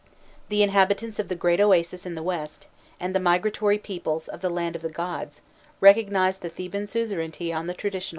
[0.49, 2.65] The inhabitants of the Great Oasis in the west,
[2.99, 5.43] and the migratory peoples of the Land of the Gods,
[5.79, 8.09] recognized the Theban suzerainty on the traditional terms.